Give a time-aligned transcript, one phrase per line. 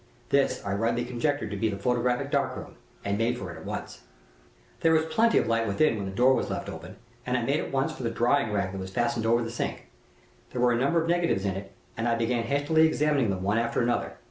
[0.29, 2.73] This I rightly conjectured to be the photographic dark room,
[3.05, 4.01] and made for it at once.
[4.79, 7.59] "There was plenty of light within when the door was left open, and I made
[7.59, 9.89] at once for the drying rack that was fastened over the sink.
[10.53, 13.59] There were a number of negatives in it, and I began hastily examining them one
[13.59, 14.13] after another.